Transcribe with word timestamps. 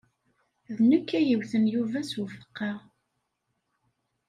D 0.77 0.79
nekk 0.89 1.09
ay 1.17 1.27
iwten 1.35 1.63
Yuba 1.73 1.99
s 2.09 2.11
ubeqqa. 2.21 2.71